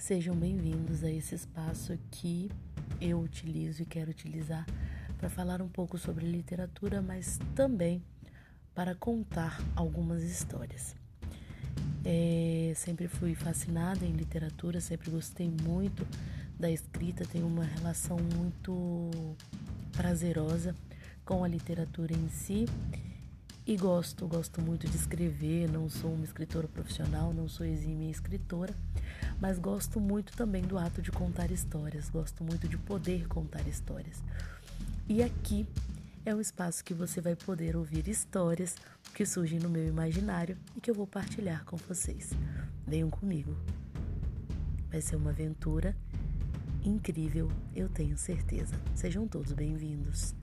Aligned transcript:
Sejam 0.00 0.34
bem-vindos 0.34 1.04
a 1.04 1.10
esse 1.10 1.34
espaço 1.34 1.96
que 2.10 2.50
eu 3.02 3.20
utilizo 3.20 3.82
e 3.82 3.84
quero 3.84 4.10
utilizar 4.10 4.64
para 5.18 5.28
falar 5.28 5.60
um 5.60 5.68
pouco 5.68 5.98
sobre 5.98 6.24
literatura, 6.24 7.02
mas 7.02 7.38
também 7.54 8.02
para 8.74 8.94
contar 8.94 9.60
algumas 9.76 10.22
histórias. 10.22 10.96
É, 12.02 12.72
sempre 12.74 13.08
fui 13.08 13.34
fascinada 13.34 14.06
em 14.06 14.12
literatura, 14.12 14.80
sempre 14.80 15.10
gostei 15.10 15.50
muito 15.50 16.08
da 16.58 16.70
escrita, 16.70 17.26
tenho 17.26 17.46
uma 17.46 17.64
relação 17.64 18.16
muito 18.34 19.36
prazerosa 19.92 20.74
com 21.26 21.44
a 21.44 21.48
literatura 21.48 22.14
em 22.14 22.30
si 22.30 22.64
e 23.70 23.76
gosto, 23.76 24.26
gosto 24.26 24.60
muito 24.60 24.88
de 24.88 24.96
escrever. 24.96 25.70
Não 25.70 25.88
sou 25.88 26.12
uma 26.12 26.24
escritora 26.24 26.66
profissional, 26.66 27.32
não 27.32 27.48
sou 27.48 27.64
exímia 27.64 28.10
escritora, 28.10 28.74
mas 29.40 29.60
gosto 29.60 30.00
muito 30.00 30.36
também 30.36 30.62
do 30.62 30.76
ato 30.76 31.00
de 31.00 31.12
contar 31.12 31.52
histórias, 31.52 32.10
gosto 32.10 32.42
muito 32.42 32.66
de 32.66 32.76
poder 32.76 33.28
contar 33.28 33.60
histórias. 33.68 34.20
E 35.08 35.22
aqui 35.22 35.68
é 36.26 36.34
um 36.34 36.40
espaço 36.40 36.84
que 36.84 36.92
você 36.92 37.20
vai 37.20 37.36
poder 37.36 37.76
ouvir 37.76 38.08
histórias 38.08 38.74
que 39.14 39.24
surgem 39.24 39.60
no 39.60 39.70
meu 39.70 39.86
imaginário 39.86 40.58
e 40.76 40.80
que 40.80 40.90
eu 40.90 40.94
vou 40.94 41.06
partilhar 41.06 41.64
com 41.64 41.76
vocês. 41.76 42.30
Venham 42.84 43.08
comigo. 43.08 43.56
Vai 44.90 45.00
ser 45.00 45.14
uma 45.14 45.30
aventura 45.30 45.94
incrível, 46.84 47.48
eu 47.72 47.88
tenho 47.88 48.18
certeza. 48.18 48.74
Sejam 48.96 49.28
todos 49.28 49.52
bem-vindos. 49.52 50.34